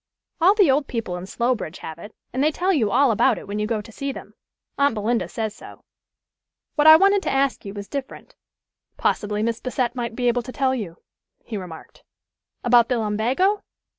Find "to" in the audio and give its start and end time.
3.81-3.91, 7.21-7.29, 10.41-10.51